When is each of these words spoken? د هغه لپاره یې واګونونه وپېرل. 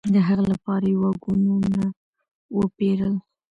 د 0.13 0.15
هغه 0.27 0.43
لپاره 0.53 0.85
یې 0.91 0.97
واګونونه 1.01 1.81
وپېرل. 2.57 3.13